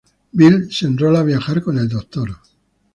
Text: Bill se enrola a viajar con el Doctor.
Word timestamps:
Bill 0.37 0.71
se 0.73 0.87
enrola 0.87 1.19
a 1.19 1.23
viajar 1.23 1.61
con 1.61 1.77
el 1.77 1.87
Doctor. 1.87 2.35